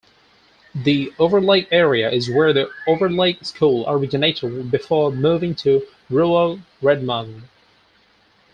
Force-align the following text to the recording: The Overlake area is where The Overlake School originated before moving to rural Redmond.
The 0.73 1.13
Overlake 1.19 1.67
area 1.69 2.09
is 2.09 2.27
where 2.27 2.53
The 2.53 2.71
Overlake 2.87 3.45
School 3.45 3.85
originated 3.87 4.71
before 4.71 5.11
moving 5.11 5.53
to 5.57 5.85
rural 6.09 6.59
Redmond. 6.81 7.43